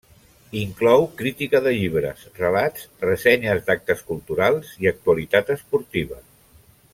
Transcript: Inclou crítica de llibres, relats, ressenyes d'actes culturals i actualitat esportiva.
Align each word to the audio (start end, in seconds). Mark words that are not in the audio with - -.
Inclou 0.59 1.03
crítica 1.19 1.61
de 1.67 1.73
llibres, 1.75 2.23
relats, 2.39 2.87
ressenyes 3.03 3.61
d'actes 3.69 4.01
culturals 4.09 4.73
i 4.87 4.91
actualitat 4.93 5.53
esportiva. 5.59 6.19